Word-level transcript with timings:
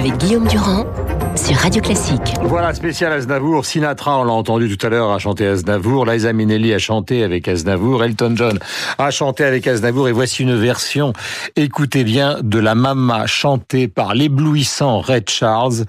avec 0.00 0.16
Guillaume 0.16 0.48
Durand 0.48 0.86
sur 1.36 1.54
Radio 1.56 1.82
Classique. 1.82 2.34
Voilà, 2.40 2.72
spécial 2.72 3.12
Aznavour. 3.12 3.66
Sinatra, 3.66 4.18
on 4.18 4.24
l'a 4.24 4.32
entendu 4.32 4.74
tout 4.74 4.86
à 4.86 4.88
l'heure, 4.88 5.10
a 5.10 5.18
chanté 5.18 5.46
Aznavour. 5.46 6.06
Liza 6.06 6.32
Minnelli 6.32 6.72
a 6.72 6.78
chanté 6.78 7.22
avec 7.22 7.46
Aznavour. 7.48 8.02
Elton 8.02 8.32
John 8.34 8.58
a 8.96 9.10
chanté 9.10 9.44
avec 9.44 9.66
Aznavour. 9.66 10.08
Et 10.08 10.12
voici 10.12 10.42
une 10.42 10.56
version, 10.56 11.12
écoutez 11.54 12.02
bien, 12.02 12.38
de 12.42 12.58
la 12.58 12.74
Mama 12.74 13.26
chantée 13.26 13.88
par 13.88 14.14
l'éblouissant 14.14 15.00
Red 15.00 15.28
Charles. 15.28 15.84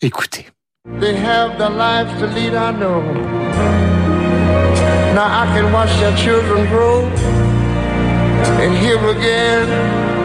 Écoutez. 0.00 0.46
They 0.98 1.14
have 1.14 1.56
the 1.56 1.70
lives 1.70 2.18
to 2.18 2.26
lead, 2.26 2.54
I 2.54 2.72
know. 2.72 3.00
Now 5.14 5.28
I 5.28 5.46
can 5.54 5.72
watch 5.72 5.96
their 6.00 6.16
children 6.16 6.66
grow 6.68 7.06
and 8.60 8.76
hear 8.76 8.98
again 9.08 9.68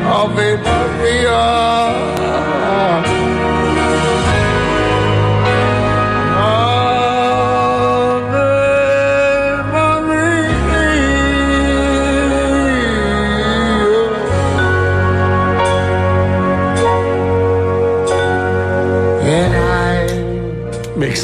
of 0.08 0.35
a 0.40 2.16
só. 2.77 3.56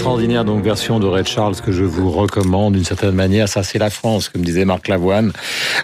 Extraordinaire 0.04 0.44
donc 0.44 0.62
version 0.62 1.00
de 1.00 1.08
Red 1.08 1.30
Charles 1.30 1.56
que 1.62 1.72
je 1.72 1.86
vous 1.86 2.12
recommande 2.12 2.74
d'une 2.74 2.84
certaine 2.84 3.16
manière. 3.16 3.48
Ça 3.48 3.64
c'est 3.64 3.80
la 3.80 3.90
France, 3.90 4.28
comme 4.28 4.42
disait 4.42 4.66
Marc 4.66 4.90
Lavoine, 4.90 5.32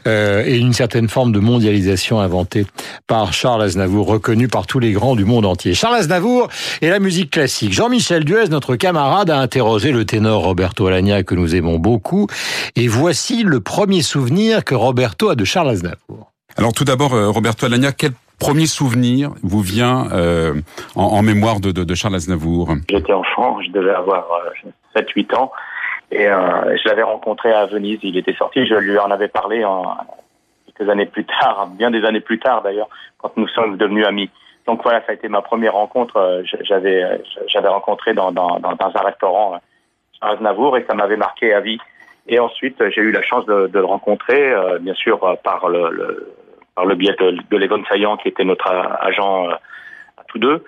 euh, 0.08 0.44
et 0.46 0.58
une 0.58 0.74
certaine 0.74 1.08
forme 1.08 1.32
de 1.32 1.40
mondialisation 1.40 2.20
inventée 2.20 2.66
par 3.08 3.32
Charles 3.32 3.62
Aznavour, 3.62 4.08
reconnu 4.08 4.50
par 4.50 4.68
tous 4.68 4.80
les 4.80 4.92
grands 4.92 5.16
du 5.16 5.24
monde 5.24 5.46
entier. 5.46 5.74
Charles 5.74 5.96
Aznavour 5.96 6.50
et 6.82 6.90
la 6.90 7.00
musique 7.00 7.32
classique. 7.32 7.72
Jean-Michel 7.72 8.26
Duez, 8.26 8.50
notre 8.50 8.76
camarade, 8.76 9.30
a 9.30 9.40
interrogé 9.40 9.94
le 9.94 10.04
ténor 10.04 10.44
Roberto 10.44 10.86
Alagna 10.86 11.24
que 11.24 11.34
nous 11.34 11.56
aimons 11.56 11.80
beaucoup, 11.80 12.28
et 12.76 12.90
voici 12.90 13.44
le 13.44 13.62
premier 13.62 14.02
souvenir 14.02 14.66
que 14.66 14.76
Roberto 14.76 15.30
a 15.30 15.36
de 15.36 15.46
Charles 15.46 15.70
Aznavour. 15.70 16.34
Alors 16.58 16.74
tout 16.74 16.84
d'abord, 16.84 17.14
euh, 17.14 17.30
Roberto 17.30 17.68
Alagna, 17.68 17.94
quel 17.94 18.12
premier 18.40 18.66
souvenir 18.66 19.32
vous 19.44 19.62
vient 19.62 20.08
euh, 20.12 20.54
en, 20.96 21.22
mémoire 21.22 21.60
de, 21.60 21.72
de, 21.72 21.96
Charles 21.96 22.16
Aznavour 22.16 22.70
J'étais 22.90 23.14
enfant, 23.14 23.62
je 23.62 23.72
devais 23.72 23.92
avoir 23.92 24.28
7-8 24.96 25.34
euh, 25.34 25.38
ans. 25.38 25.52
Et 26.12 26.28
euh, 26.28 26.78
je 26.78 26.90
l'avais 26.90 27.04
rencontré 27.04 27.52
à 27.52 27.68
Venise, 27.68 28.00
il 28.02 28.18
était 28.18 28.34
sorti, 28.34 28.66
je 28.66 28.74
lui 28.74 28.98
en 28.98 29.12
avais 29.12 29.28
parlé 29.28 29.64
en, 29.64 29.96
quelques 30.66 30.90
années 30.90 31.06
plus 31.06 31.26
tard, 31.26 31.68
bien 31.78 31.92
des 31.92 32.04
années 32.04 32.22
plus 32.22 32.40
tard 32.40 32.64
d'ailleurs, 32.64 32.90
quand 33.20 33.36
nous 33.38 33.48
sommes 33.50 33.78
devenus 33.78 34.08
amis. 34.08 34.30
Donc 34.66 34.82
voilà, 34.84 35.02
ça 35.02 35.12
a 35.12 35.14
été 35.14 35.28
ma 35.30 35.42
première 35.42 35.74
rencontre. 35.74 36.44
J'avais 36.62 37.22
j'avais 37.48 37.68
rencontré 37.68 38.14
dans, 38.14 38.32
dans, 38.32 38.60
dans, 38.60 38.78
un 38.80 39.02
restaurant 39.02 39.60
Charles 40.20 40.36
Aznavour 40.36 40.78
et 40.78 40.86
ça 40.88 40.94
m'avait 40.94 41.18
marqué 41.18 41.54
à 41.54 41.60
vie. 41.60 41.80
Et 42.28 42.40
ensuite, 42.40 42.78
j'ai 42.90 43.02
eu 43.02 43.12
la 43.12 43.24
chance 43.24 43.46
de, 43.48 43.66
de 43.66 43.80
le 43.80 43.86
rencontrer, 43.86 44.54
bien 44.82 44.94
sûr, 44.94 45.20
par 45.44 45.70
le, 45.70 45.90
le 45.90 46.34
par 46.80 46.86
le 46.86 46.96
biais 46.96 47.14
de, 47.20 47.32
de 47.32 47.84
Saillant, 47.90 48.16
qui 48.16 48.30
était 48.30 48.46
notre 48.46 48.72
agent 49.02 49.50
euh, 49.50 49.54
à 50.18 50.24
tous 50.30 50.40
deux. 50.40 50.64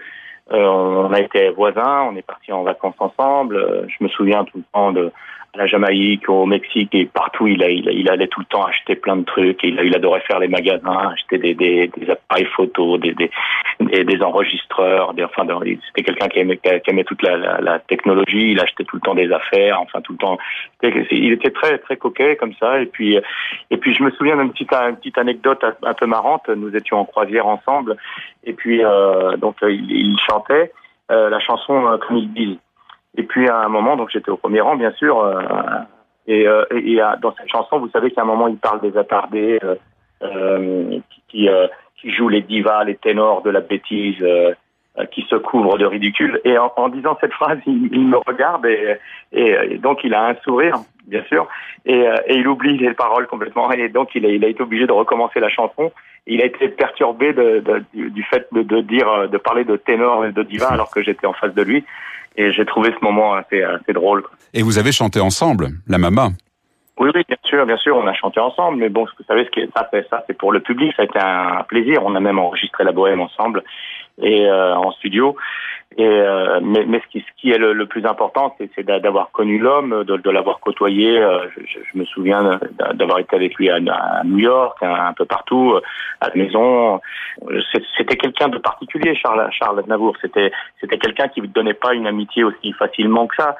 Euh, 0.51 0.57
on 0.57 1.13
a 1.13 1.21
été 1.21 1.49
voisins, 1.51 2.09
on 2.11 2.17
est 2.17 2.21
partis 2.21 2.51
en 2.51 2.63
vacances 2.63 2.99
ensemble. 2.99 3.55
Euh, 3.55 3.85
je 3.87 4.03
me 4.03 4.09
souviens 4.09 4.43
tout 4.43 4.57
le 4.57 4.63
temps 4.73 4.91
de 4.91 5.09
à 5.53 5.57
la 5.57 5.67
Jamaïque, 5.67 6.29
au 6.29 6.45
Mexique 6.45 6.95
et 6.95 7.05
partout, 7.05 7.45
il, 7.47 7.61
il, 7.61 8.09
allait 8.09 8.27
tout 8.27 8.39
le 8.39 8.45
temps 8.45 8.63
acheter 8.63 8.95
plein 8.95 9.17
de 9.17 9.25
trucs. 9.25 9.61
Il, 9.63 9.77
a, 9.79 9.83
il 9.83 9.93
adorait 9.93 10.21
faire 10.21 10.39
les 10.39 10.47
magasins, 10.47 11.11
acheter 11.11 11.37
des, 11.39 11.91
appareils 12.09 12.45
photos, 12.55 12.99
des, 12.99 14.21
enregistreurs. 14.21 15.13
Enfin, 15.19 15.45
c'était 15.87 16.03
quelqu'un 16.03 16.29
qui 16.29 16.39
aimait, 16.39 17.03
toute 17.03 17.21
la, 17.21 17.79
technologie. 17.79 18.51
Il 18.51 18.61
achetait 18.61 18.85
tout 18.85 18.95
le 18.95 19.01
temps 19.01 19.15
des 19.15 19.29
affaires. 19.31 19.81
Enfin, 19.81 19.99
tout 20.01 20.13
le 20.13 20.19
temps. 20.19 20.37
Il 20.83 21.33
était 21.33 21.51
très 21.51 21.77
très 21.79 21.97
coquet 21.97 22.37
comme 22.37 22.53
ça. 22.53 22.81
Et 22.81 22.85
puis 22.85 23.17
et 23.69 23.77
puis 23.77 23.93
je 23.93 24.03
me 24.03 24.11
souviens 24.11 24.37
d'une 24.37 24.51
petite 24.51 24.69
petite 24.69 25.17
anecdote 25.17 25.63
un 25.83 25.93
peu 25.93 26.05
marrante. 26.05 26.47
Nous 26.47 26.73
étions 26.75 26.97
en 26.97 27.05
croisière 27.05 27.47
ensemble. 27.47 27.97
Et 28.45 28.53
puis 28.53 28.83
euh, 28.83 29.35
donc 29.35 29.57
il, 29.61 29.91
il 29.91 30.17
chantait 30.19 30.71
euh, 31.11 31.29
la 31.29 31.39
chanson 31.39 31.87
euh, 31.87 31.97
comme 31.97 32.17
il 32.17 32.33
dit. 32.33 32.59
Et 33.17 33.23
puis 33.23 33.47
à 33.49 33.59
un 33.59 33.69
moment, 33.69 33.97
donc 33.97 34.09
j'étais 34.11 34.31
au 34.31 34.37
premier 34.37 34.61
rang, 34.61 34.75
bien 34.75 34.91
sûr. 34.93 35.19
Euh, 35.19 35.41
et, 36.27 36.47
euh, 36.47 36.63
et, 36.71 36.99
dans 37.21 37.33
cette 37.35 37.49
chanson, 37.49 37.79
vous 37.79 37.89
savez 37.89 38.11
qu'à 38.11 38.21
un 38.21 38.25
moment, 38.25 38.47
il 38.47 38.57
parle 38.57 38.81
des 38.81 38.97
attardés 38.97 39.59
euh, 39.63 39.75
euh 40.23 40.99
qui, 41.29 41.49
qui, 41.99 42.11
jouent 42.11 42.29
les 42.29 42.41
divas, 42.41 42.83
les 42.83 42.95
ténors 42.95 43.41
de 43.41 43.49
la 43.49 43.61
bêtise, 43.61 44.23
qui 45.11 45.21
se 45.29 45.35
couvrent 45.35 45.77
de 45.77 45.85
ridicule. 45.85 46.41
Et 46.43 46.57
en, 46.57 46.71
en 46.75 46.89
disant 46.89 47.17
cette 47.21 47.33
phrase, 47.33 47.59
il, 47.65 47.89
il 47.91 48.07
me 48.07 48.17
regarde 48.17 48.65
et, 48.65 48.97
et, 49.31 49.77
donc 49.77 50.03
il 50.03 50.13
a 50.13 50.27
un 50.27 50.35
sourire, 50.43 50.75
bien 51.07 51.23
sûr, 51.23 51.47
et, 51.85 52.05
et 52.27 52.35
il 52.35 52.47
oublie 52.47 52.77
les 52.77 52.93
paroles 52.93 53.27
complètement. 53.27 53.71
Et 53.71 53.89
donc 53.89 54.09
il 54.15 54.25
a, 54.25 54.29
il 54.29 54.43
a 54.43 54.47
été 54.49 54.61
obligé 54.61 54.85
de 54.87 54.91
recommencer 54.91 55.39
la 55.39 55.49
chanson 55.49 55.91
il 56.27 56.41
a 56.41 56.45
été 56.45 56.69
perturbé 56.69 57.33
de, 57.33 57.59
de, 57.59 57.83
du, 57.93 58.23
fait 58.23 58.47
de, 58.51 58.61
de, 58.61 58.81
dire, 58.81 59.29
de 59.29 59.37
parler 59.37 59.63
de 59.63 59.75
ténor 59.75 60.25
et 60.25 60.31
de 60.31 60.43
diva 60.43 60.67
alors 60.67 60.91
que 60.91 61.01
j'étais 61.01 61.25
en 61.25 61.33
face 61.33 61.53
de 61.53 61.63
lui. 61.63 61.83
Et 62.35 62.51
j'ai 62.51 62.65
trouvé 62.65 62.93
ce 62.97 63.03
moment 63.03 63.33
assez, 63.33 63.61
assez 63.61 63.93
drôle. 63.93 64.23
Et 64.53 64.63
vous 64.63 64.77
avez 64.77 64.91
chanté 64.91 65.19
ensemble, 65.19 65.67
la 65.87 65.97
Mama? 65.97 66.29
Oui, 66.97 67.09
oui, 67.15 67.23
bien 67.27 67.37
sûr, 67.43 67.65
bien 67.65 67.77
sûr, 67.77 67.97
on 67.97 68.05
a 68.05 68.13
chanté 68.13 68.39
ensemble, 68.39 68.77
mais 68.77 68.89
bon, 68.89 69.05
vous 69.05 69.25
savez, 69.25 69.45
ce 69.45 69.49
qui 69.49 69.61
est, 69.61 69.69
ça, 69.75 69.87
c'est 69.91 70.07
ça, 70.09 70.23
c'est 70.27 70.37
pour 70.37 70.51
le 70.51 70.59
public, 70.59 70.93
ça 70.95 71.01
a 71.01 71.05
été 71.05 71.19
un 71.19 71.63
plaisir. 71.63 72.03
On 72.05 72.15
a 72.15 72.19
même 72.19 72.37
enregistré 72.37 72.83
la 72.83 72.91
bohème 72.91 73.21
ensemble 73.21 73.63
et 74.19 74.45
euh, 74.45 74.75
en 74.75 74.91
studio. 74.91 75.35
Et 75.97 76.05
euh, 76.05 76.61
mais, 76.63 76.85
mais 76.85 77.01
ce 77.01 77.07
qui, 77.11 77.19
ce 77.19 77.41
qui 77.41 77.51
est 77.51 77.57
le, 77.57 77.85
plus 77.85 78.05
important, 78.05 78.55
c'est 78.57 78.85
d'avoir 78.85 79.31
connu 79.31 79.59
l'homme, 79.59 80.05
de, 80.05 80.15
de 80.15 80.29
l'avoir 80.29 80.61
côtoyé. 80.61 81.19
Euh, 81.19 81.47
je, 81.57 81.79
je, 81.91 81.97
me 81.97 82.05
souviens 82.05 82.59
d'avoir 82.93 83.19
été 83.19 83.35
avec 83.35 83.55
lui 83.55 83.69
à, 83.69 83.75
à 83.75 84.23
New 84.23 84.39
York, 84.39 84.77
un, 84.81 85.11
peu 85.11 85.25
partout, 85.25 85.75
à 86.21 86.29
la 86.29 86.35
maison. 86.35 87.01
C'était 87.97 88.15
quelqu'un 88.15 88.47
de 88.47 88.57
particulier, 88.57 89.15
Charles, 89.15 89.49
Charles 89.51 89.79
Aznavour. 89.79 90.15
C'était 90.21 90.53
c'était 90.79 90.97
quelqu'un 90.97 91.27
qui 91.27 91.41
ne 91.41 91.47
donnait 91.47 91.73
pas 91.73 91.93
une 91.93 92.07
amitié 92.07 92.45
aussi 92.45 92.71
facilement 92.71 93.27
que 93.27 93.35
ça. 93.35 93.57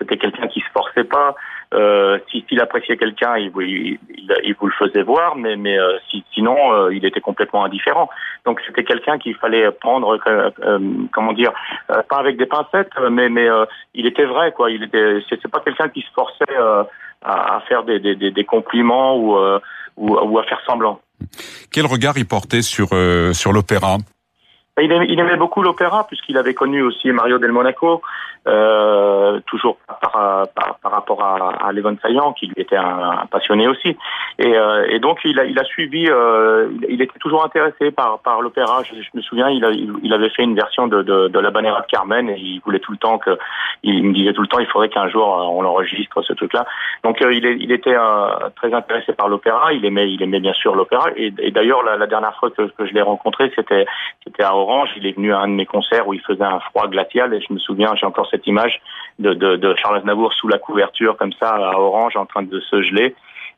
C'était 0.00 0.16
quelqu'un 0.16 0.48
qui 0.48 0.58
se 0.58 0.70
forçait 0.72 1.04
pas. 1.04 1.36
Euh, 1.74 2.18
S'il 2.30 2.60
appréciait 2.60 2.96
quelqu'un, 2.96 3.36
il, 3.36 3.52
il, 3.60 3.98
il, 4.42 4.54
vous 4.58 4.66
le 4.66 4.72
faisait 4.72 5.02
voir, 5.02 5.36
mais, 5.36 5.54
mais 5.56 5.78
euh, 5.78 5.98
si, 6.10 6.24
sinon, 6.32 6.56
euh, 6.72 6.94
il 6.94 7.04
était 7.04 7.20
complètement 7.20 7.64
indifférent. 7.64 8.08
Donc 8.46 8.60
c'était 8.66 8.84
quelqu'un 8.84 9.18
qu'il 9.18 9.34
fallait 9.34 9.70
prendre, 9.72 10.18
euh, 10.26 10.50
comment 11.12 11.34
dire, 11.34 11.52
pas 12.08 12.16
avec 12.16 12.38
des 12.38 12.46
pincettes, 12.46 12.92
mais, 13.10 13.28
mais 13.28 13.48
il 13.94 14.06
était 14.06 14.24
vrai, 14.24 14.52
quoi. 14.52 14.70
Il 14.70 14.82
était, 14.82 15.22
c'est 15.28 15.50
pas 15.50 15.60
quelqu'un 15.60 15.90
qui 15.90 16.00
se 16.00 16.10
forçait 16.14 16.56
à, 16.56 16.86
à, 17.56 17.60
faire 17.68 17.84
des, 17.84 17.98
des, 18.00 18.14
des 18.16 18.44
compliments 18.44 19.16
ou, 19.18 19.36
ou, 19.98 20.16
ou, 20.16 20.38
à 20.38 20.44
faire 20.44 20.60
semblant. 20.64 21.00
Quel 21.70 21.84
regard 21.84 22.16
il 22.16 22.26
portait 22.26 22.62
sur 22.62 22.88
sur 23.32 23.52
l'opéra? 23.52 23.98
Il 24.80 24.92
aimait, 24.92 25.06
il 25.08 25.18
aimait 25.18 25.36
beaucoup 25.36 25.62
l'opéra 25.62 26.06
puisqu'il 26.06 26.38
avait 26.38 26.54
connu 26.54 26.82
aussi 26.82 27.10
Mario 27.10 27.38
del 27.38 27.50
Monaco, 27.50 28.00
euh, 28.48 29.40
toujours 29.46 29.76
par, 29.86 30.48
par, 30.82 30.92
rapport 30.92 31.22
à, 31.22 31.66
à 31.66 31.72
Lévon 31.72 31.96
Saillant, 32.00 32.32
qui 32.32 32.46
lui 32.46 32.54
était 32.56 32.76
un, 32.76 33.26
passionné 33.30 33.68
aussi. 33.68 33.96
Et, 34.38 34.56
euh, 34.56 34.86
et, 34.88 35.00
donc 35.00 35.18
il 35.24 35.38
a, 35.38 35.44
il 35.44 35.58
a 35.58 35.64
suivi, 35.64 36.06
euh, 36.08 36.68
il, 36.88 37.02
était 37.02 37.18
toujours 37.18 37.44
intéressé 37.44 37.90
par, 37.90 38.20
par 38.20 38.40
l'opéra. 38.40 38.82
Je, 38.84 38.94
me 39.14 39.20
souviens, 39.22 39.50
il, 39.50 39.64
a, 39.64 39.70
il, 39.70 40.12
avait 40.12 40.30
fait 40.30 40.44
une 40.44 40.54
version 40.54 40.86
de, 40.86 41.02
de, 41.02 41.38
la 41.38 41.50
Banera 41.50 41.82
de 41.82 41.86
Carmen 41.86 42.30
et 42.30 42.38
il 42.38 42.60
voulait 42.64 42.78
tout 42.78 42.92
le 42.92 42.98
temps 42.98 43.18
que, 43.18 43.38
il 43.82 44.02
me 44.02 44.14
disait 44.14 44.32
tout 44.32 44.42
le 44.42 44.48
temps, 44.48 44.60
il 44.60 44.66
faudrait 44.66 44.88
qu'un 44.88 45.08
jour 45.08 45.26
on 45.26 45.60
l'enregistre 45.62 46.22
ce 46.22 46.32
truc-là. 46.32 46.64
Donc 47.04 47.18
il, 47.20 47.72
était 47.72 47.96
très 48.56 48.72
intéressé 48.72 49.12
par 49.12 49.28
l'opéra. 49.28 49.72
Il 49.72 49.84
aimait, 49.84 50.10
il 50.10 50.22
aimait 50.22 50.40
bien 50.40 50.54
sûr 50.54 50.74
l'opéra. 50.74 51.10
Et, 51.16 51.30
d'ailleurs 51.50 51.82
la, 51.82 52.06
dernière 52.06 52.34
fois 52.36 52.50
que, 52.50 52.62
je 52.78 52.92
l'ai 52.94 53.02
rencontré, 53.02 53.52
c'était, 53.54 53.86
c'était 54.24 54.42
à 54.42 54.52
il 54.96 55.06
est 55.06 55.12
venu 55.12 55.32
à 55.32 55.40
un 55.40 55.48
de 55.48 55.54
mes 55.54 55.66
concerts 55.66 56.06
où 56.06 56.14
il 56.14 56.20
faisait 56.20 56.44
un 56.44 56.60
froid 56.60 56.88
glacial 56.88 57.34
et 57.34 57.40
je 57.40 57.52
me 57.52 57.58
souviens, 57.58 57.94
j'ai 57.94 58.06
encore 58.06 58.28
cette 58.30 58.37
image 58.46 58.80
de, 59.18 59.34
de, 59.34 59.56
de 59.56 59.74
Charles 59.76 59.98
Aznavour 59.98 60.32
sous 60.34 60.48
la 60.48 60.58
couverture 60.58 61.16
comme 61.16 61.32
ça 61.32 61.50
à 61.50 61.78
Orange 61.78 62.16
en 62.16 62.26
train 62.26 62.42
de 62.42 62.60
se 62.60 62.82
geler. 62.82 63.14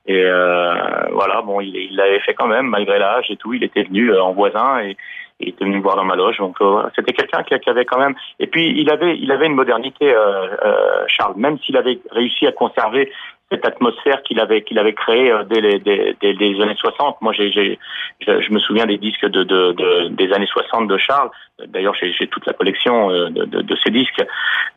Et 0.06 0.24
euh, 0.24 0.74
voilà, 1.12 1.42
bon, 1.42 1.60
il 1.60 1.94
l'avait 1.94 2.20
fait 2.20 2.34
quand 2.34 2.46
même 2.46 2.66
malgré 2.66 2.98
l'âge 2.98 3.30
et 3.30 3.36
tout. 3.36 3.52
Il 3.54 3.62
était 3.62 3.82
venu 3.82 4.10
euh, 4.10 4.22
en 4.22 4.32
voisin 4.32 4.80
et, 4.80 4.96
il 5.42 5.48
était 5.48 5.64
venu 5.64 5.78
me 5.78 5.82
voir 5.82 5.96
dans 5.96 6.04
ma 6.04 6.16
loge. 6.16 6.36
Donc 6.36 6.56
euh, 6.60 6.82
c'était 6.94 7.14
quelqu'un 7.14 7.42
qui, 7.42 7.70
avait 7.70 7.86
quand 7.86 7.98
même. 7.98 8.14
Et 8.40 8.46
puis 8.46 8.78
il 8.78 8.90
avait, 8.90 9.16
il 9.16 9.32
avait 9.32 9.46
une 9.46 9.54
modernité, 9.54 10.14
Charles, 11.06 11.34
même 11.36 11.58
s'il 11.60 11.78
avait 11.78 11.98
réussi 12.10 12.46
à 12.46 12.52
conserver 12.52 13.10
cette 13.50 13.66
atmosphère 13.66 14.22
qu'il 14.22 14.38
avait 14.38 14.62
qu'il 14.62 14.78
avait 14.78 14.92
créée 14.92 15.30
euh, 15.30 15.42
dès 15.44 15.60
les, 15.60 15.78
dès, 15.80 16.14
dès 16.20 16.62
années 16.62 16.76
60. 16.76 17.20
Moi, 17.20 17.32
j'ai, 17.32 17.50
je, 17.50 18.52
me 18.52 18.58
souviens 18.60 18.86
des 18.86 18.98
disques 18.98 19.26
de, 19.26 19.42
de, 19.42 19.72
de, 19.72 20.08
des 20.08 20.32
années 20.32 20.46
60 20.46 20.86
de 20.86 20.96
Charles. 20.96 21.30
D'ailleurs, 21.66 21.94
j'ai, 21.94 22.26
toute 22.28 22.46
la 22.46 22.52
collection 22.52 23.10
euh, 23.10 23.28
de, 23.28 23.44
de, 23.44 23.76
ces 23.82 23.90
disques. 23.90 24.22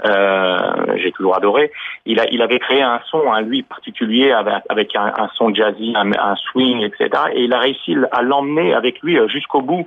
Euh, 0.06 0.98
j'ai 0.98 1.12
toujours 1.12 1.36
adoré. 1.36 1.72
Il, 2.06 2.20
a, 2.20 2.28
il 2.32 2.42
avait 2.42 2.60
créé 2.60 2.82
un 2.82 3.00
son, 3.10 3.32
un 3.32 3.42
lui 3.42 3.62
particulier, 3.62 4.32
avec, 4.32 4.56
avec 4.70 4.96
un, 4.96 5.30
son 5.36 5.54
jazzy, 5.54 5.94
un, 5.96 6.36
swing, 6.36 6.84
etc. 6.84 7.10
Et 7.36 7.44
il 7.44 7.54
a 7.54 7.60
réussi 7.60 7.96
à 8.12 8.22
l'emmener 8.22 8.74
avec 8.74 9.02
lui 9.02 9.18
jusqu'au 9.30 9.62
bout, 9.62 9.86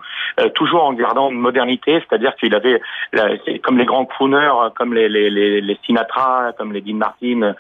toujours 0.54 0.84
en 0.84 0.92
gardant 0.92 1.30
une 1.30 1.38
modernité, 1.38 2.02
c'est-à-dire 2.08 2.34
qu'il 2.36 2.54
avait, 2.54 2.80
comme 3.62 3.78
les 3.78 3.84
grands 3.84 4.06
crooners, 4.06 4.70
comme 4.76 4.94
les, 4.94 5.08
les, 5.08 5.60
les, 5.60 5.78
Sinatra, 5.84 6.52
comme 6.56 6.72
les 6.72 6.80
Dean 6.80 6.94
Martin, 6.94 7.54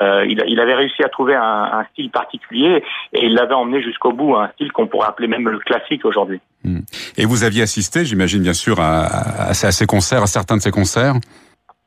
il, 0.00 0.42
il, 0.46 0.60
réussi 0.74 1.02
à 1.02 1.08
trouver 1.08 1.34
un, 1.34 1.70
un, 1.72 1.84
style 1.92 2.10
particulier 2.10 2.82
et 3.12 3.26
il 3.26 3.34
l'avait 3.34 3.54
emmené 3.54 3.82
jusqu'au 3.82 4.12
bout, 4.12 4.36
un 4.36 4.48
style 4.48 4.72
qu'on 4.72 4.86
pourrait 4.86 5.08
appeler 5.08 5.28
même 5.28 5.48
le 5.48 5.58
classique 5.58 6.04
aujourd'hui. 6.04 6.40
Hmm. 6.64 6.80
Et 7.16 7.26
vous 7.26 7.44
aviez 7.44 7.62
assisté, 7.62 8.04
j'imagine 8.04 8.42
bien 8.42 8.52
sûr, 8.52 8.80
à, 8.80 9.06
à, 9.06 9.50
à, 9.50 9.54
ces 9.54 9.86
concerts, 9.86 10.22
à 10.22 10.26
certains 10.26 10.56
de 10.56 10.62
ces 10.62 10.70
concerts? 10.70 11.14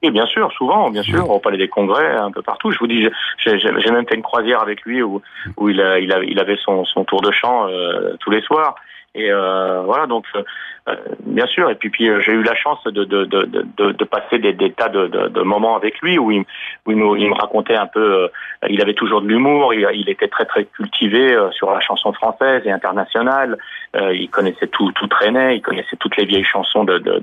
Et 0.05 0.11
bien 0.11 0.25
sûr, 0.25 0.51
souvent, 0.51 0.89
bien 0.89 1.01
sûr, 1.01 1.29
au 1.29 1.39
palais 1.39 1.57
des 1.57 1.69
congrès, 1.69 2.17
un 2.17 2.29
peu 2.29 2.41
partout. 2.41 2.71
Je 2.71 2.79
vous 2.79 2.87
dis, 2.87 3.07
j'ai 3.37 3.91
même 3.91 4.05
fait 4.05 4.15
une 4.15 4.21
croisière 4.21 4.61
avec 4.61 4.81
lui 4.81 5.01
où, 5.01 5.21
où 5.55 5.69
il, 5.69 5.79
a, 5.79 5.97
il, 5.97 6.11
a, 6.11 6.21
il 6.23 6.37
avait 6.39 6.57
son, 6.57 6.83
son 6.83 7.05
tour 7.05 7.21
de 7.21 7.31
chant 7.31 7.69
euh, 7.69 8.17
tous 8.19 8.29
les 8.29 8.41
soirs. 8.41 8.75
Et 9.15 9.31
euh, 9.31 9.81
voilà, 9.83 10.07
donc 10.07 10.25
euh, 10.35 10.95
bien 11.19 11.45
sûr. 11.45 11.69
Et 11.69 11.75
puis, 11.75 11.89
puis 11.89 12.09
euh, 12.09 12.19
j'ai 12.21 12.31
eu 12.31 12.41
la 12.41 12.55
chance 12.55 12.83
de, 12.85 13.03
de, 13.03 13.25
de, 13.25 13.45
de, 13.45 13.91
de 13.91 14.03
passer 14.05 14.39
des, 14.39 14.53
des 14.53 14.71
tas 14.71 14.89
de, 14.89 15.07
de, 15.07 15.27
de, 15.27 15.41
moments 15.41 15.75
avec 15.75 16.01
lui 16.01 16.17
où 16.17 16.31
il, 16.31 16.43
où 16.85 16.91
il, 16.91 16.97
nous, 16.97 17.15
il 17.15 17.29
me 17.29 17.35
racontait 17.35 17.75
un 17.75 17.85
peu. 17.85 18.23
Euh, 18.23 18.27
il 18.69 18.81
avait 18.81 18.95
toujours 18.95 19.21
de 19.21 19.27
l'humour. 19.27 19.73
Il, 19.75 19.87
il, 19.93 20.09
était 20.09 20.27
très 20.27 20.45
très 20.45 20.65
cultivé 20.65 21.37
sur 21.51 21.71
la 21.71 21.79
chanson 21.79 22.11
française 22.13 22.63
et 22.65 22.71
internationale. 22.71 23.57
il 23.93 24.29
connaissait 24.31 24.67
tout 24.67 24.91
tout 24.93 25.07
traînait. 25.07 25.57
Il 25.57 25.61
connaissait 25.61 25.97
toutes 25.97 26.17
les 26.17 26.25
vieilles 26.25 26.43
chansons 26.43 26.83
de 26.83 26.97
de 26.97 27.19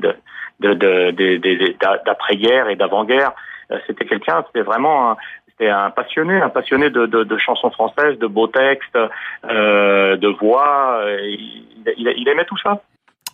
de, 0.60 1.74
d'après-guerre 2.04 2.68
et 2.68 2.76
d'avant-guerre. 2.76 3.32
C'était 3.86 4.04
quelqu'un. 4.04 4.44
C'était 4.48 4.62
vraiment 4.64 5.12
un, 5.12 5.16
c'était 5.60 5.70
un 5.70 5.90
passionné, 5.90 6.40
un 6.40 6.48
passionné 6.48 6.88
de, 6.88 7.04
de, 7.04 7.38
chansons 7.38 7.70
françaises, 7.70 8.18
de 8.18 8.26
beaux 8.26 8.46
textes, 8.46 8.96
euh, 9.44 10.16
de 10.16 10.28
voix. 10.28 11.02
Il, 11.96 12.12
il, 12.16 12.28
aimait 12.28 12.44
tout 12.46 12.58
ça. 12.62 12.82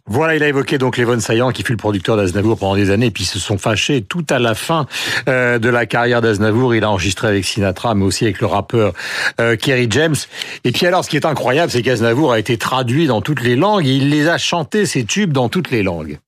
Voilà, 0.09 0.37
il 0.37 0.43
a 0.45 0.49
évoqué 0.49 0.79
donc 0.79 0.99
Lévon 0.99 1.19
Saillant, 1.19 1.51
qui 1.51 1.65
fut 1.65 1.73
le 1.73 1.79
producteur 1.79 2.17
d'Aznavour 2.17 2.57
pendant 2.59 2.77
des 2.77 2.91
années, 2.91 3.07
et 3.07 3.11
puis 3.11 3.25
ils 3.25 3.27
se 3.27 3.41
sont 3.41 3.59
fâchés 3.59 4.03
tout 4.03 4.25
à 4.31 4.39
la 4.39 4.55
fin 4.55 4.87
euh, 5.29 5.59
de 5.59 5.69
la 5.69 5.85
carrière 5.85 6.21
d'Aznavour. 6.21 6.77
Il 6.77 6.85
a 6.85 6.91
enregistré 6.91 7.27
avec 7.27 7.45
Sinatra, 7.45 7.97
mais 7.97 8.05
aussi 8.05 8.25
avec 8.25 8.41
le 8.41 8.47
rappeur 8.47 8.93
euh, 9.41 9.57
Kerry 9.57 9.89
James. 9.91 10.15
Et 10.63 10.71
puis 10.71 10.87
alors, 10.87 11.05
ce 11.05 11.11
qui 11.11 11.17
est 11.17 11.27
incroyable, 11.27 11.73
c'est 11.73 11.83
qu'Aznavour 11.83 12.33
a 12.33 12.39
été 12.39 12.57
traduit 12.57 13.09
dans 13.09 13.21
toutes 13.21 13.43
les 13.43 13.57
langues, 13.57 13.85
et 13.85 13.97
il 13.97 14.11
les 14.11 14.29
a 14.29 14.39
chantés, 14.39 14.87
ces 14.87 15.05
tubes, 15.05 15.33
dans 15.33 15.49
toutes 15.49 15.73
les 15.73 15.83
langues. 15.83 16.19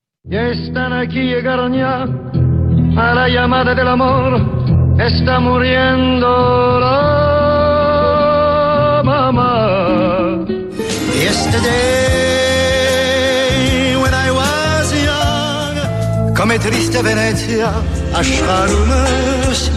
come 16.39 16.57
triste 16.57 17.01
Venezia 17.01 17.69
a 18.13 18.23
charmes 18.23 19.71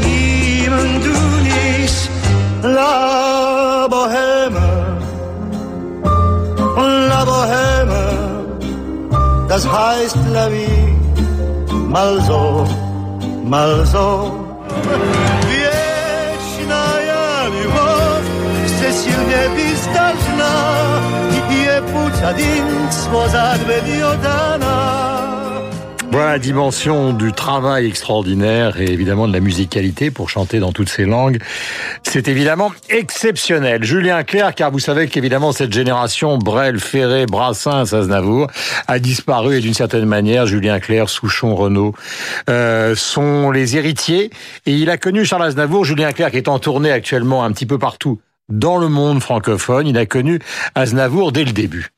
immendulis 0.64 1.94
la 2.62 3.88
bohème. 3.90 4.60
La 7.10 7.24
bohème 7.24 7.96
das 9.48 9.64
heißt 9.66 10.16
la 10.32 10.48
vie. 10.48 10.94
Mal 11.94 12.22
so 12.28 12.64
mal 13.44 13.84
so. 13.84 14.06
Wieczna 15.48 16.84
miłość, 17.54 18.72
Cecilnie 18.80 19.42
bizdażna, 19.56 20.54
i 21.50 21.64
je 21.64 21.82
pucia 21.82 22.32
din 22.32 22.66
swo 22.90 23.28
zadbedi. 23.28 24.02
Voilà 26.12 26.32
la 26.32 26.38
dimension 26.38 27.14
du 27.14 27.32
travail 27.32 27.86
extraordinaire 27.86 28.78
et 28.78 28.84
évidemment 28.84 29.26
de 29.26 29.32
la 29.32 29.40
musicalité 29.40 30.10
pour 30.10 30.28
chanter 30.28 30.58
dans 30.58 30.70
toutes 30.70 30.90
ces 30.90 31.06
langues. 31.06 31.38
C'est 32.02 32.28
évidemment 32.28 32.70
exceptionnel. 32.90 33.82
Julien 33.82 34.22
Clerc, 34.22 34.54
car 34.54 34.70
vous 34.70 34.78
savez 34.78 35.08
qu'évidemment 35.08 35.52
cette 35.52 35.72
génération 35.72 36.36
Brel, 36.36 36.80
Ferré, 36.80 37.24
Brassens, 37.24 37.94
Aznavour 37.94 38.48
a 38.88 38.98
disparu 38.98 39.56
et 39.56 39.60
d'une 39.60 39.72
certaine 39.72 40.04
manière 40.04 40.44
Julien 40.44 40.80
Clerc, 40.80 41.08
Souchon, 41.08 41.54
Renault 41.54 41.94
euh, 42.50 42.94
sont 42.94 43.50
les 43.50 43.78
héritiers. 43.78 44.28
Et 44.66 44.72
il 44.72 44.90
a 44.90 44.98
connu 44.98 45.24
Charles 45.24 45.44
Aznavour, 45.44 45.86
Julien 45.86 46.12
Clerc 46.12 46.34
est 46.34 46.48
en 46.48 46.58
tournée 46.58 46.92
actuellement 46.92 47.42
un 47.42 47.52
petit 47.52 47.64
peu 47.64 47.78
partout 47.78 48.20
dans 48.50 48.76
le 48.76 48.90
monde 48.90 49.22
francophone. 49.22 49.86
Il 49.86 49.96
a 49.96 50.04
connu 50.04 50.40
Aznavour 50.74 51.32
dès 51.32 51.44
le 51.44 51.52
début. 51.52 51.88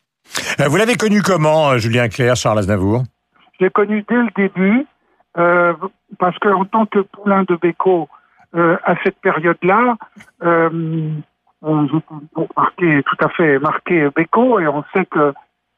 Euh, 0.60 0.68
vous 0.68 0.76
l'avez 0.76 0.94
connu 0.94 1.20
comment, 1.20 1.76
Julien 1.78 2.08
Clerc, 2.08 2.36
Charles 2.36 2.60
Aznavour? 2.60 3.02
J'ai 3.60 3.70
connu 3.70 4.04
dès 4.08 4.16
le 4.16 4.30
début, 4.36 4.86
euh, 5.36 5.74
parce 6.18 6.38
qu'en 6.38 6.64
tant 6.64 6.86
que 6.86 7.00
poulain 7.00 7.44
de 7.44 7.56
Béco, 7.56 8.08
euh, 8.54 8.76
à 8.84 8.94
cette 9.02 9.20
période-là, 9.20 9.96
euh, 10.42 11.10
marqué, 12.56 13.02
tout 13.02 13.24
à 13.24 13.28
fait 13.30 13.58
marqué 13.58 14.08
Béco, 14.14 14.60
et 14.60 14.68
on 14.68 14.84
sait 14.94 15.06
que 15.06 15.32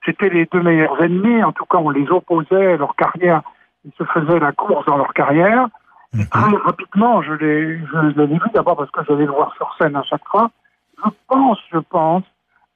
c'était 0.05 0.29
les 0.29 0.47
deux 0.47 0.63
meilleurs 0.63 1.03
ennemis, 1.03 1.43
en 1.43 1.53
tout 1.53 1.65
cas 1.65 1.79
on 1.79 1.91
les 1.91 2.09
opposait, 2.11 2.77
leur 2.77 2.95
carrière, 2.97 3.43
ils 3.85 3.93
se 3.97 4.05
faisaient 4.05 4.41
la 4.41 4.53
course 4.53 4.85
dans 4.87 4.97
leur 4.97 5.13
carrière. 5.15 5.69
Mhm. 6.13 6.27
très 6.29 6.57
rapidement, 6.57 7.23
je 7.23 7.33
l'ai, 7.33 7.79
je 7.79 8.21
l'ai 8.21 8.27
vu 8.27 8.41
d'abord 8.55 8.77
parce 8.77 8.91
que 8.91 9.01
j'allais 9.09 9.27
le 9.27 9.33
voir 9.33 9.53
sur 9.57 9.75
scène 9.79 9.97
à 9.97 10.03
chaque 10.03 10.27
fois. 10.29 10.51
Je 11.05 11.11
pense, 11.29 11.59
je 11.73 11.79
pense 11.79 12.23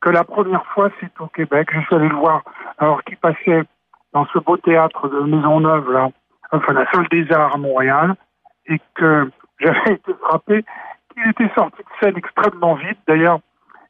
que 0.00 0.10
la 0.10 0.24
première 0.24 0.64
fois, 0.66 0.90
c'est 1.00 1.20
au 1.20 1.26
Québec. 1.26 1.68
Je 1.72 1.80
suis 1.80 1.94
allé 1.94 2.08
le 2.08 2.16
voir 2.16 2.42
alors 2.78 3.02
qu'il 3.04 3.16
passait 3.16 3.62
dans 4.12 4.26
ce 4.32 4.38
beau 4.38 4.56
théâtre 4.56 5.08
de 5.08 5.20
Maisonneuve, 5.20 5.90
là, 5.92 6.08
enfin 6.52 6.72
la 6.72 6.90
salle 6.90 7.08
des 7.10 7.30
arts 7.32 7.54
à 7.54 7.58
Montréal, 7.58 8.14
et 8.66 8.80
que 8.94 9.30
j'avais 9.60 9.94
été 9.94 10.14
frappé 10.14 10.64
qu'il 11.12 11.28
était 11.28 11.50
sorti 11.54 11.78
de 11.78 11.88
scène 12.00 12.16
extrêmement 12.16 12.74
vite. 12.74 12.98
D'ailleurs, 13.06 13.40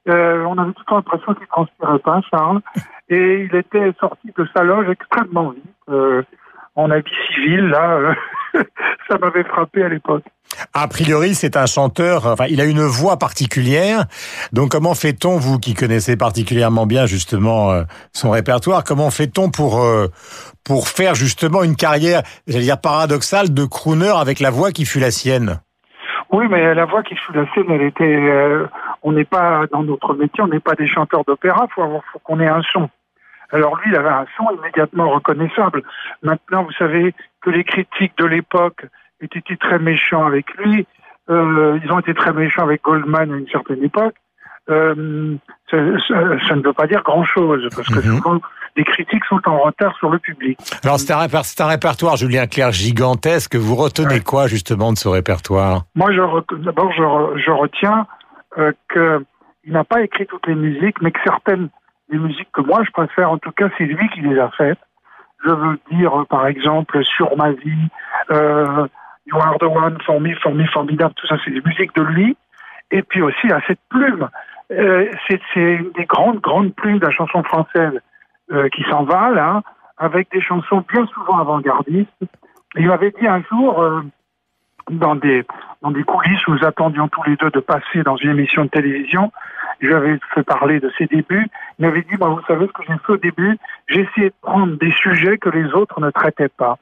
euh, 0.09 0.45
on 0.45 0.59
avait 0.59 0.73
tout 0.73 0.81
le 0.81 0.85
temps 0.87 0.97
l'impression 0.97 1.35
qu'il 1.35 1.47
transpirait 1.47 1.99
pas, 1.99 2.21
Charles, 2.31 2.61
et 3.09 3.45
il 3.45 3.55
était 3.55 3.93
sorti 4.01 4.33
de 4.37 4.47
sa 4.55 4.65
loge 4.65 4.89
extrêmement 4.89 5.51
vite. 5.51 5.65
Euh, 5.89 6.23
en 6.77 6.91
habit 6.91 7.11
civil, 7.35 7.69
là, 7.69 8.15
euh, 8.55 8.63
ça 9.09 9.19
m'avait 9.19 9.45
frappé 9.45 9.83
à 9.83 9.89
l'époque. 9.89 10.25
A 10.75 10.89
priori, 10.89 11.35
c'est 11.35 11.57
un 11.57 11.67
chanteur, 11.67 12.27
enfin, 12.27 12.47
il 12.49 12.61
a 12.61 12.65
une 12.65 12.83
voix 12.83 13.19
particulière. 13.19 14.05
Donc, 14.53 14.71
comment 14.71 14.95
fait-on, 14.95 15.37
vous 15.37 15.59
qui 15.59 15.75
connaissez 15.75 16.17
particulièrement 16.17 16.87
bien, 16.87 17.07
justement, 17.07 17.71
euh, 17.71 17.83
son 18.13 18.31
répertoire, 18.31 18.83
comment 18.83 19.11
fait-on 19.11 19.51
pour, 19.51 19.83
euh, 19.83 20.09
pour 20.65 20.89
faire, 20.89 21.15
justement, 21.15 21.63
une 21.63 21.77
carrière, 21.77 22.23
j'allais 22.47 22.65
dire 22.65 22.81
paradoxale, 22.81 23.55
de 23.55 23.65
crooner 23.65 24.13
avec 24.17 24.41
la 24.41 24.51
voix 24.51 24.73
qui 24.73 24.85
fut 24.85 25.01
la 25.01 25.11
sienne? 25.11 25.61
Oui, 26.33 26.47
mais 26.49 26.75
la 26.75 26.85
voix 26.85 27.03
qui 27.03 27.17
fut 27.17 27.33
la 27.33 27.47
sienne, 27.53 27.67
elle 27.71 27.83
était, 27.83 28.19
on 29.03 29.13
n'est 29.13 29.25
pas, 29.25 29.65
dans 29.73 29.83
notre 29.83 30.15
métier, 30.15 30.43
on 30.43 30.49
n'est 30.49 30.61
pas 30.61 30.75
des 30.75 30.87
chanteurs 30.87 31.25
d'opéra, 31.25 31.67
faut 31.75 31.83
faut 32.13 32.19
qu'on 32.21 32.39
ait 32.39 32.47
un 32.47 32.63
son. 32.73 32.89
Alors 33.53 33.77
lui, 33.77 33.91
il 33.91 33.97
avait 33.97 34.09
un 34.09 34.27
son 34.37 34.51
immédiatement 34.57 35.11
reconnaissable. 35.11 35.83
Maintenant, 36.23 36.65
vous 36.65 36.73
savez 36.73 37.15
que 37.43 37.51
les 37.51 37.65
critiques 37.65 38.17
de 38.19 38.27
l'époque 38.27 38.87
étaient 39.21 39.57
très 39.57 39.79
méchants 39.79 40.27
avec 40.27 40.47
lui. 40.57 40.87
Euh, 41.29 41.79
ils 41.83 41.93
ont 41.93 42.01
été 42.01 42.15
très 42.15 42.33
méchants 42.33 42.63
avec 42.63 42.83
Goldman 42.83 43.33
à 43.33 43.37
une 43.37 43.49
certaine 43.49 43.83
époque. 43.85 44.15
Euh, 44.69 45.37
ça, 45.71 45.77
ça, 46.49 46.57
ne 46.57 46.63
veut 46.63 46.73
pas 46.73 46.87
dire 46.87 47.03
grand-chose, 47.03 47.69
parce 47.75 47.89
que 47.89 48.07
mhm. 48.07 48.17
souvent, 48.17 48.41
les 48.77 48.85
critiques 48.85 49.25
sont 49.25 49.41
en 49.47 49.59
retard 49.59 49.97
sur 49.99 50.11
le 50.11 50.19
public. 50.19 50.59
Alors 50.85 51.01
c'est 51.01 51.13
un, 51.13 51.19
un, 51.19 51.67
répertoire, 51.67 52.17
Julien 52.17 52.47
Clerc, 52.47 52.73
gigantesque. 52.73 53.57
Vous 53.57 53.75
retenez 53.75 54.21
quoi 54.21 54.47
justement 54.47 54.93
de 54.93 54.99
ce 54.99 55.09
répertoire? 55.09 55.83
Moi, 55.95 56.11
d'abord, 56.13 56.93
je, 56.93 57.41
je, 57.41 57.51
retiens 57.51 58.07
euh, 58.59 58.73
qu'il 58.93 59.73
n'a 59.73 59.85
pas 59.85 60.03
écrit 60.03 60.27
toutes 60.27 60.47
les 60.47 60.55
musiques, 60.55 61.01
mais 61.03 61.11
que 61.11 61.21
certaines 61.25 61.69
les 62.11 62.19
musiques 62.19 62.51
que 62.53 62.61
moi 62.61 62.83
je 62.85 62.91
préfère, 62.91 63.31
en 63.31 63.39
tout 63.39 63.53
cas, 63.53 63.69
c'est 63.79 63.85
lui 63.85 64.09
qui 64.11 64.21
les 64.21 64.39
a 64.39 64.51
faites. 64.51 64.79
Je 65.45 65.51
veux 65.51 65.79
dire, 65.91 66.27
par 66.29 66.47
exemple, 66.47 67.03
Sur 67.05 67.37
ma 67.37 67.53
vie, 67.53 67.89
euh, 68.31 68.87
You 69.27 69.39
are 69.39 69.59
the 69.59 69.65
one, 69.65 69.99
For 70.05 70.21
me, 70.21 70.35
For 70.35 70.55
me, 70.55 70.67
formidable, 70.67 71.15
tout 71.15 71.27
ça, 71.27 71.37
c'est 71.45 71.51
des 71.51 71.63
musiques 71.65 71.95
de 71.95 72.03
lui. 72.03 72.37
Et 72.91 73.03
puis 73.03 73.23
aussi, 73.23 73.51
à 73.53 73.61
cette 73.67 73.81
plume, 73.89 74.29
euh, 74.73 75.11
c'est 75.29 75.41
des 75.97 76.05
grandes, 76.05 76.41
grandes 76.41 76.75
plumes 76.75 76.99
de 76.99 77.07
la 77.07 77.13
chanson 77.13 77.43
française 77.43 78.01
euh, 78.53 78.69
qui 78.69 78.83
s'en 78.91 79.05
va, 79.05 79.31
là, 79.31 79.63
avec 79.99 80.31
des 80.33 80.41
chansons 80.41 80.85
bien 80.93 81.07
souvent 81.07 81.39
avant-gardistes. 81.39 82.11
Il 82.77 82.89
m'avait 82.89 83.13
dit 83.21 83.27
un 83.27 83.43
jour, 83.51 83.81
euh, 83.81 84.03
dans 84.91 85.15
des 85.15 85.45
dans 85.83 85.91
des 85.91 86.03
coulisses 86.05 86.47
où 86.47 86.53
nous 86.53 86.65
attendions 86.65 87.09
tous 87.09 87.23
les 87.25 87.37
deux 87.37 87.51
de 87.51 87.61
passer 87.61 88.03
dans 88.05 88.17
une 88.17 88.31
émission 88.31 88.65
de 88.65 88.71
télévision. 88.71 89.33
Je 89.81 89.87
lui 89.87 89.95
avais 89.95 90.19
fait 90.35 90.43
parler 90.43 90.79
de 90.79 90.93
ses 90.99 91.07
débuts. 91.07 91.49
Il 91.79 91.87
m'avait 91.87 92.03
dit, 92.03 92.17
moi, 92.19 92.29
vous 92.29 92.43
savez 92.47 92.67
ce 92.67 92.73
que 92.73 92.83
j'ai 92.87 92.99
fait 93.07 93.13
au 93.13 93.17
début? 93.17 93.57
J'ai 93.89 94.01
essayé 94.01 94.29
de 94.29 94.35
prendre 94.43 94.77
des 94.77 94.93
sujets 94.93 95.39
que 95.39 95.49
les 95.49 95.73
autres 95.73 96.01
ne 96.01 96.11
traitaient 96.11 96.51
pas. 96.51 96.77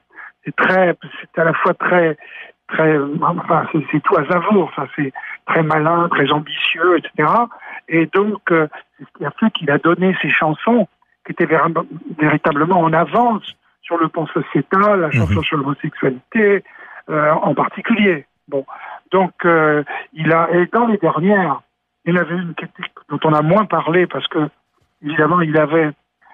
C'est 0.44 0.56
très, 0.56 0.96
c'est 1.20 1.40
à 1.40 1.44
la 1.44 1.52
fois 1.52 1.74
très, 1.74 2.16
très, 2.66 2.98
enfin, 3.20 3.66
c'est 3.72 4.02
tout 4.02 4.16
à 4.16 4.24
Zavour, 4.24 4.72
ça, 4.74 4.86
c'est 4.96 5.12
très 5.46 5.62
malin, 5.62 6.08
très 6.10 6.30
ambitieux, 6.32 6.98
etc. 6.98 7.28
Et 7.88 8.06
donc, 8.06 8.40
euh, 8.50 8.66
c'est 8.98 9.04
ce 9.04 9.18
qui 9.18 9.24
a 9.24 9.30
fait 9.38 9.50
qu'il 9.52 9.70
a 9.70 9.78
donné 9.78 10.16
ses 10.20 10.30
chansons 10.30 10.88
qui 11.24 11.32
étaient 11.32 11.48
véritablement 12.18 12.80
en 12.80 12.92
avance 12.92 13.44
sur 13.82 13.98
le 13.98 14.08
plan 14.08 14.26
sociétal, 14.26 15.00
la 15.00 15.10
chanson 15.10 15.34
mhm. 15.34 15.42
sur 15.42 15.56
l'homosexualité 15.56 16.64
euh, 17.10 17.32
en 17.32 17.54
particulier. 17.54 18.26
Bon, 18.48 18.64
donc 19.10 19.32
euh, 19.44 19.82
il 20.12 20.32
a 20.32 20.50
et 20.52 20.66
dans 20.66 20.86
les 20.86 20.98
dernières, 20.98 21.62
il 22.04 22.18
avait 22.18 22.34
une 22.34 22.54
dont 23.08 23.20
on 23.24 23.32
a 23.32 23.42
moins 23.42 23.66
parlé 23.66 24.06
parce 24.06 24.26
que 24.28 24.48
évidemment 25.04 25.40
il 25.40 25.56
avait, 25.58 25.90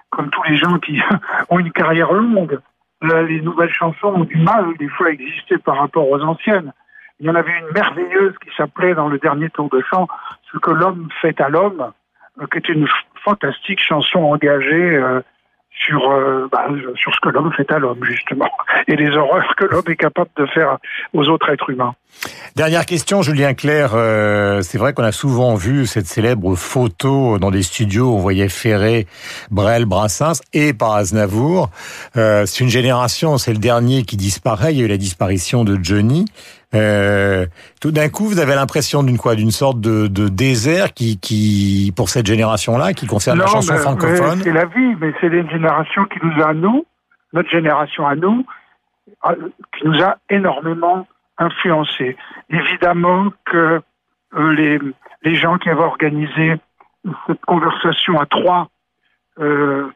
comme 0.09 0.29
tous 0.29 0.43
les 0.43 0.57
gens 0.57 0.79
qui 0.79 1.01
ont 1.49 1.59
une 1.59 1.71
carrière 1.71 2.11
longue, 2.13 2.59
les 3.01 3.41
nouvelles 3.41 3.73
chansons 3.73 4.07
ont 4.07 4.23
du 4.23 4.37
mal 4.37 4.75
des 4.77 4.87
fois 4.87 5.07
à 5.07 5.11
exister 5.11 5.57
par 5.57 5.77
rapport 5.77 6.09
aux 6.09 6.21
anciennes. 6.21 6.71
Il 7.19 7.27
y 7.27 7.29
en 7.29 7.35
avait 7.35 7.57
une 7.59 7.71
merveilleuse 7.73 8.33
qui 8.39 8.49
s'appelait 8.57 8.95
dans 8.95 9.07
le 9.07 9.19
dernier 9.19 9.49
tour 9.49 9.69
de 9.69 9.81
chant 9.89 10.07
Ce 10.51 10.57
que 10.57 10.71
l'homme 10.71 11.09
fait 11.21 11.39
à 11.39 11.49
l'homme, 11.49 11.91
euh, 12.41 12.47
qui 12.47 12.57
est 12.57 12.69
une 12.69 12.87
fantastique 13.23 13.81
chanson 13.81 14.19
engagée 14.19 15.01
sur, 15.77 16.11
euh, 16.11 16.47
bah, 16.51 16.67
sur 16.95 17.13
ce 17.13 17.19
que 17.21 17.29
l'homme 17.29 17.51
fait 17.53 17.71
à 17.71 17.79
l'homme, 17.79 18.03
justement, 18.03 18.49
et 18.87 18.95
les 18.95 19.15
horreurs 19.15 19.55
que 19.57 19.65
l'homme 19.65 19.83
est 19.87 19.95
capable 19.95 20.29
de 20.37 20.45
faire 20.47 20.77
aux 21.13 21.27
autres 21.27 21.49
êtres 21.49 21.69
humains. 21.69 21.95
Dernière 22.55 22.85
question, 22.85 23.21
Julien 23.21 23.53
Clerc. 23.53 23.91
Euh, 23.93 24.61
c'est 24.61 24.77
vrai 24.77 24.93
qu'on 24.93 25.03
a 25.03 25.11
souvent 25.11 25.55
vu 25.55 25.85
cette 25.85 26.07
célèbre 26.07 26.55
photo 26.55 27.37
dans 27.37 27.51
des 27.51 27.63
studios 27.63 28.07
où 28.07 28.15
on 28.15 28.19
voyait 28.19 28.47
Ferré, 28.47 29.07
Brel, 29.51 29.85
Brassens 29.85 30.41
et 30.53 30.73
par 30.73 30.93
Aznavour. 30.93 31.69
Euh, 32.15 32.45
c'est 32.45 32.63
une 32.63 32.69
génération, 32.69 33.37
c'est 33.37 33.51
le 33.51 33.59
dernier 33.59 34.03
qui 34.03 34.15
disparaît. 34.15 34.73
Il 34.73 34.79
y 34.79 34.81
a 34.81 34.85
eu 34.85 34.89
la 34.89 34.97
disparition 34.97 35.65
de 35.65 35.77
Johnny. 35.81 36.25
Euh, 36.75 37.45
tout 37.81 37.91
d'un 37.91 38.09
coup, 38.09 38.25
vous 38.25 38.39
avez 38.39 38.55
l'impression 38.55 39.03
d'une 39.03 39.17
quoi, 39.17 39.35
d'une 39.35 39.51
sorte 39.51 39.79
de, 39.79 40.07
de, 40.07 40.27
désert 40.27 40.93
qui, 40.93 41.17
qui, 41.19 41.93
pour 41.95 42.09
cette 42.09 42.25
génération-là, 42.25 42.93
qui 42.93 43.07
concerne 43.07 43.39
la 43.39 43.47
chanson 43.47 43.75
francophone? 43.75 44.41
C'est 44.43 44.51
la 44.51 44.65
vie, 44.65 44.95
mais 44.99 45.13
c'est 45.21 45.27
une 45.27 45.49
génération 45.49 46.05
qui 46.05 46.19
nous 46.21 46.43
a 46.43 46.53
nous, 46.53 46.85
notre 47.33 47.49
génération 47.49 48.05
à 48.05 48.15
nous, 48.15 48.45
qui 49.77 49.87
nous 49.87 50.03
a 50.03 50.17
énormément 50.29 51.07
influencé. 51.37 52.17
Évidemment 52.49 53.31
que 53.45 53.81
euh, 54.35 54.53
les, 54.53 54.79
les 55.23 55.35
gens 55.35 55.57
qui 55.57 55.69
avaient 55.69 55.81
organisé 55.81 56.55
cette 57.27 57.41
conversation 57.45 58.19
à 58.19 58.25
trois 58.25 58.69
euh, 59.39 59.87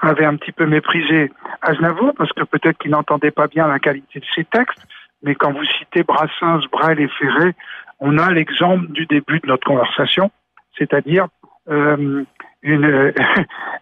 avaient 0.00 0.24
un 0.24 0.36
petit 0.36 0.52
peu 0.52 0.66
méprisé 0.66 1.30
Aznavour 1.60 2.12
parce 2.16 2.32
que 2.32 2.42
peut-être 2.44 2.78
qu'il 2.78 2.90
n'entendait 2.90 3.30
pas 3.30 3.46
bien 3.46 3.68
la 3.68 3.78
qualité 3.78 4.18
de 4.18 4.24
ses 4.34 4.44
textes. 4.44 4.82
Mais 5.22 5.34
quand 5.34 5.52
vous 5.52 5.64
citez 5.64 6.02
Brassens, 6.02 6.66
Brel 6.70 7.00
et 7.00 7.08
Ferré, 7.08 7.54
on 8.00 8.18
a 8.18 8.30
l'exemple 8.30 8.88
du 8.88 9.06
début 9.06 9.38
de 9.40 9.46
notre 9.46 9.66
conversation, 9.66 10.30
c'est-à-dire 10.76 11.26
euh, 11.70 12.24
une, 12.62 13.12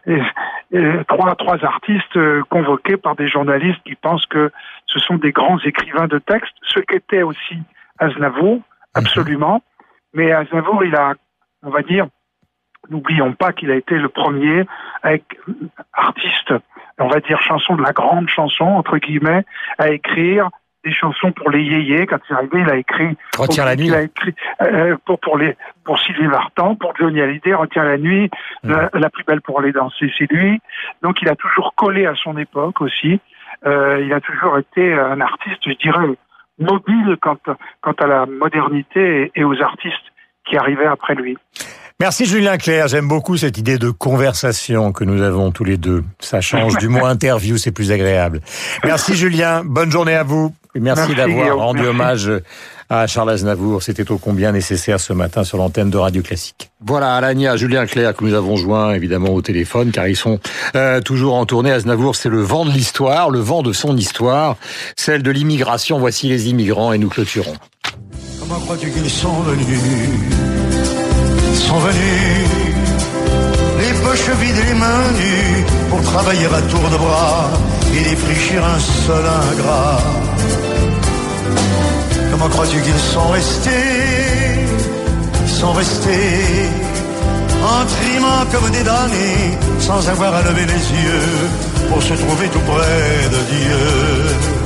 trois, 1.09 1.35
trois 1.37 1.64
artistes 1.64 2.16
euh, 2.16 2.42
convoqués 2.50 2.97
par 2.97 3.16
des 3.16 3.28
journalistes 3.28 3.80
qui 3.85 3.94
pensent 3.94 4.26
que 4.26 4.50
ce 4.87 4.99
sont 4.99 5.16
des 5.16 5.32
grands 5.32 5.59
écrivains 5.61 6.06
de 6.06 6.18
textes, 6.18 6.54
ce 6.62 6.80
qu'était 6.80 7.23
aussi 7.23 7.59
Aznavour, 7.99 8.56
mhm. 8.56 8.62
absolument. 8.94 9.62
Mais 10.14 10.32
Aznavour, 10.32 10.85
il 10.85 10.94
a, 10.94 11.14
on 11.62 11.70
va 11.70 11.82
dire, 11.82 12.06
n'oublions 12.88 13.32
pas 13.32 13.52
qu'il 13.52 13.70
a 13.70 13.76
été 13.76 13.97
le 13.97 14.09
premier 14.09 14.66
avec 15.02 15.25
artiste, 15.92 16.52
on 16.99 17.09
va 17.09 17.20
dire 17.20 17.40
chanson 17.40 17.76
de 17.76 17.82
la 17.82 17.92
grande 17.92 18.28
chanson, 18.28 18.64
entre 18.64 18.99
guillemets, 18.99 19.44
à 19.78 19.90
écrire 19.90 20.50
des 20.84 20.92
chansons 20.92 21.32
pour 21.32 21.50
les 21.50 21.62
yéyés. 21.62 22.06
Quand 22.06 22.18
il 22.28 22.32
est 22.32 22.37
arrivé, 22.37 22.60
il 22.60 22.70
a 22.70 22.76
écrit. 22.76 23.16
Retient 23.37 23.64
la 23.64 23.76
nuit. 23.76 23.87
Il 23.87 23.94
a 23.94 24.02
écrit 24.02 24.34
euh, 24.62 24.96
pour 25.04 25.18
pour 25.20 25.37
les 25.37 25.56
pour 25.84 25.99
Sylvie 26.00 26.26
Vartan, 26.26 26.75
pour 26.75 26.94
Johnny 26.96 27.20
Hallyday, 27.20 27.54
Retient 27.54 27.84
la 27.84 27.99
nuit. 27.99 28.30
Mmh. 28.64 28.75
La, 28.94 29.10
plus 29.10 29.25
belle 29.25 29.40
pour 29.40 29.60
les 29.60 29.72
danser, 29.72 30.12
c'est 30.16 30.30
lui. 30.30 30.60
Donc 31.02 31.22
il 31.22 31.28
a 31.28 31.37
toujours 31.37 31.75
collé 31.75 32.06
à 32.06 32.14
son 32.14 32.37
époque 32.38 32.80
aussi. 32.80 33.20
Euh, 33.66 34.00
il 34.02 34.12
a 34.12 34.20
toujours 34.20 34.58
été 34.58 34.92
un 34.94 35.20
artiste, 35.20 35.60
je 35.66 35.75
dirais, 35.75 36.06
mobile 36.58 37.16
quant 37.20 37.37
quant 37.80 37.92
à 37.92 38.06
la 38.06 38.26
modernité 38.26 39.32
et 39.34 39.44
aux 39.44 39.60
artistes 39.60 39.96
qui 40.46 40.56
arrivaient 40.56 40.87
après 40.87 41.14
lui. 41.14 41.37
Merci 42.00 42.25
Julien 42.25 42.57
Clerc, 42.57 42.88
j'aime 42.88 43.09
beaucoup 43.09 43.37
cette 43.37 43.59
idée 43.59 43.76
de 43.76 43.90
conversation 43.90 44.90
que 44.90 45.04
nous 45.04 45.21
avons 45.21 45.50
tous 45.50 45.64
les 45.64 45.76
deux. 45.76 46.02
Ça 46.19 46.40
change 46.40 46.78
du 46.78 46.88
mot 46.88 47.04
interview, 47.04 47.59
c'est 47.59 47.73
plus 47.73 47.92
agréable. 47.92 48.40
Merci 48.85 49.14
Julien, 49.14 49.62
bonne 49.66 49.90
journée 49.90 50.14
à 50.14 50.23
vous. 50.23 50.54
Et 50.75 50.80
merci, 50.80 51.14
d'avoir 51.14 51.59
rendu 51.59 51.85
hommage 51.85 52.33
à 52.88 53.07
Charles 53.07 53.30
Aznavour. 53.30 53.83
C'était 53.83 54.11
au 54.11 54.16
combien 54.16 54.50
nécessaire 54.50 54.99
ce 54.99 55.12
matin 55.12 55.45
sur 55.45 55.59
l'antenne 55.59 55.90
de 55.90 55.99
Radio 55.99 56.23
Classique. 56.23 56.71
Voilà, 56.80 57.16
Alania, 57.16 57.57
Julien 57.57 57.85
Clerc 57.85 58.14
que 58.14 58.25
nous 58.25 58.33
avons 58.33 58.57
joint 58.57 58.95
évidemment 58.95 59.35
au 59.35 59.42
téléphone 59.42 59.90
car 59.90 60.09
ils 60.09 60.16
sont 60.16 60.40
euh, 60.76 61.02
toujours 61.02 61.35
en 61.35 61.45
tournée. 61.45 61.71
Aznavour, 61.71 62.16
c'est 62.16 62.30
le 62.30 62.40
vent 62.40 62.64
de 62.64 62.71
l'histoire, 62.71 63.28
le 63.28 63.40
vent 63.40 63.62
de 63.62 63.75
son 63.75 63.95
histoire, 63.95 64.57
celle 64.97 65.23
de 65.23 65.30
l'immigration. 65.30 65.99
Voici 65.99 66.28
les 66.28 66.49
immigrants 66.49 66.95
et 66.95 66.99
nous 66.99 67.11
clôturons. 67.11 67.57
Comment 68.38 68.59
crois-tu 68.61 68.90
qu'ils 68.90 69.11
sont 69.11 69.42
venus? 69.42 70.50
Sont 71.54 71.78
venus, 71.78 72.49
les 73.78 73.92
poches 74.02 74.30
vides, 74.40 74.62
les 74.66 74.75
mains 74.75 75.11
nues, 75.19 75.64
pour 75.90 76.02
travailler 76.02 76.47
à 76.47 76.62
tour 76.62 76.88
de 76.90 76.97
bras 76.97 77.50
et 77.95 78.02
défrichir 78.11 78.64
un 78.64 78.78
sol 78.78 79.25
ingrat. 79.25 80.02
Comment 82.30 82.49
crois-tu 82.49 82.80
qu'ils 82.80 83.04
sont 83.14 83.28
restés, 83.28 83.71
sont 85.47 85.73
restés, 85.73 86.69
en 87.62 87.85
trimant 87.87 88.45
comme 88.52 88.71
des 88.71 88.83
damnés, 88.83 89.59
sans 89.78 90.09
avoir 90.09 90.35
à 90.35 90.42
lever 90.42 90.66
les 90.66 90.85
yeux, 91.02 91.49
pour 91.90 92.02
se 92.02 92.14
trouver 92.14 92.49
tout 92.49 92.61
près 92.61 93.28
de 93.35 93.40
Dieu. 93.52 94.60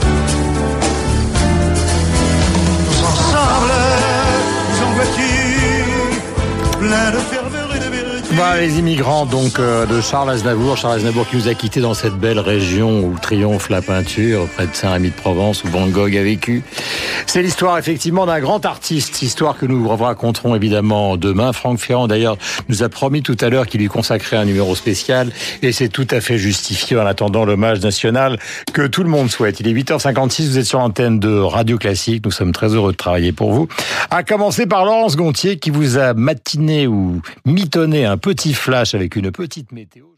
Let 6.84 7.14
us 7.14 7.24
fer 7.32 7.43
voilà 8.36 8.60
les 8.60 8.78
immigrants 8.78 9.26
donc 9.26 9.58
euh, 9.58 9.86
de 9.86 10.00
Charles 10.00 10.30
Aznavour, 10.30 10.76
Charles 10.76 10.96
Aznavour 10.96 11.28
qui 11.28 11.36
nous 11.36 11.48
a 11.48 11.54
quittés 11.54 11.80
dans 11.80 11.94
cette 11.94 12.14
belle 12.14 12.40
région 12.40 13.00
où 13.04 13.16
triomphe 13.20 13.68
la 13.68 13.80
peinture, 13.80 14.48
près 14.56 14.66
de 14.66 14.74
Saint-Rémy 14.74 15.10
de 15.10 15.14
Provence 15.14 15.62
où 15.62 15.68
Van 15.68 15.86
Gogh 15.86 16.16
a 16.16 16.22
vécu. 16.22 16.62
C'est 17.26 17.42
l'histoire 17.42 17.78
effectivement 17.78 18.26
d'un 18.26 18.40
grand 18.40 18.64
artiste, 18.66 19.22
histoire 19.22 19.56
que 19.56 19.66
nous 19.66 19.80
vous 19.80 19.88
raconterons 19.88 20.54
évidemment 20.56 21.16
demain. 21.16 21.52
Franck 21.52 21.78
Ferrand 21.78 22.08
d'ailleurs 22.08 22.36
nous 22.68 22.82
a 22.82 22.88
promis 22.88 23.22
tout 23.22 23.36
à 23.40 23.50
l'heure 23.50 23.66
qu'il 23.66 23.80
lui 23.80 23.88
consacrait 23.88 24.36
un 24.36 24.44
numéro 24.44 24.74
spécial 24.74 25.30
et 25.62 25.70
c'est 25.70 25.88
tout 25.88 26.06
à 26.10 26.20
fait 26.20 26.38
justifié 26.38 26.96
en 26.98 27.06
attendant 27.06 27.44
l'hommage 27.44 27.80
national 27.80 28.38
que 28.72 28.86
tout 28.86 29.04
le 29.04 29.10
monde 29.10 29.30
souhaite. 29.30 29.60
Il 29.60 29.68
est 29.68 29.74
8h56, 29.74 30.48
vous 30.48 30.58
êtes 30.58 30.64
sur 30.64 30.80
l'antenne 30.80 31.20
de 31.20 31.38
Radio 31.38 31.78
Classique, 31.78 32.24
nous 32.24 32.32
sommes 32.32 32.52
très 32.52 32.74
heureux 32.74 32.92
de 32.92 32.96
travailler 32.96 33.32
pour 33.32 33.52
vous. 33.52 33.68
À 34.10 34.22
commencer 34.22 34.66
par 34.66 34.84
Laurence 34.84 35.16
Gontier 35.16 35.58
qui 35.58 35.70
vous 35.70 35.98
a 35.98 36.14
matiné 36.14 36.86
ou 36.86 37.20
mitonné 37.44 38.04
un 38.04 38.16
petit 38.24 38.54
flash 38.54 38.94
avec 38.94 39.16
une 39.16 39.30
petite 39.30 39.70
météo. 39.70 40.13